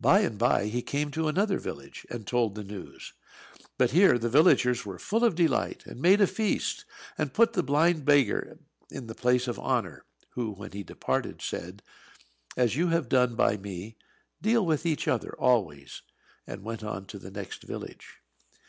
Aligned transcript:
By 0.00 0.22
and 0.22 0.36
by 0.36 0.64
he 0.66 0.82
came 0.82 1.12
to 1.12 1.28
another 1.28 1.60
village, 1.60 2.04
and 2.10 2.26
told 2.26 2.56
the 2.56 2.64
news. 2.64 3.12
But 3.78 3.92
here 3.92 4.18
the 4.18 4.28
villagers 4.28 4.84
were 4.84 4.98
full 4.98 5.22
of 5.24 5.36
delight, 5.36 5.84
and 5.86 6.02
made 6.02 6.20
a 6.20 6.26
feast, 6.26 6.84
and 7.16 7.32
put 7.32 7.52
the 7.52 7.62
blind 7.62 8.04
beggar 8.04 8.58
in 8.90 9.06
the 9.06 9.14
place 9.14 9.46
of 9.46 9.60
honour; 9.60 10.06
who, 10.30 10.50
when 10.50 10.72
he 10.72 10.82
departed, 10.82 11.40
said, 11.40 11.84
"As 12.56 12.74
you 12.74 12.88
have 12.88 13.08
done 13.08 13.36
by 13.36 13.56
me, 13.56 13.96
deal 14.42 14.66
with 14.66 14.84
each 14.84 15.06
other 15.06 15.36
always!" 15.38 16.02
and 16.48 16.64
went 16.64 16.82
on 16.82 17.06
to 17.06 17.18
the 17.20 17.30
next 17.30 17.62
village. 17.62 18.16